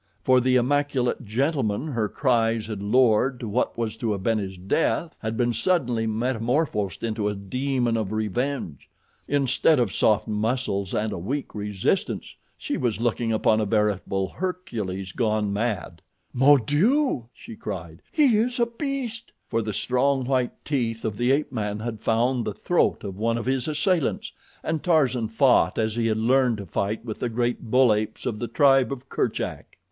[0.19, 4.57] For the immaculate gentleman her cries had lured to what was to have been his
[4.57, 8.89] death had been suddenly metamorphosed into a demon of revenge.
[9.27, 15.11] Instead of soft muscles and a weak resistance, she was looking upon a veritable Hercules
[15.11, 16.01] gone mad.
[16.33, 21.31] "Mon Dieu!" she cried; "he is a beast!" For the strong, white teeth of the
[21.31, 24.31] ape man had found the throat of one of his assailants,
[24.63, 28.39] and Tarzan fought as he had learned to fight with the great bull apes of
[28.39, 29.77] the tribe of Kerchak.